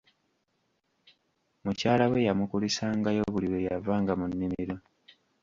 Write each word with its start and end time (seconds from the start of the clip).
Mukyala 1.63 2.05
we 2.11 2.25
yamukulisangayo 2.27 3.21
buli 3.33 3.47
lwe 3.51 3.59
yavanga 3.67 4.11
mu 4.19 4.25
nnimiro. 4.31 4.75